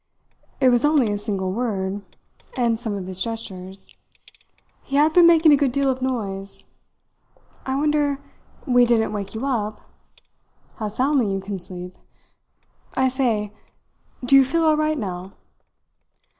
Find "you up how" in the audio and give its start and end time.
9.35-10.87